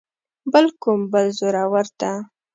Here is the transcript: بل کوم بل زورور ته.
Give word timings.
بل 0.51 0.65
کوم 0.81 0.99
بل 1.11 1.25
زورور 1.39 1.85
ته. 1.99 2.11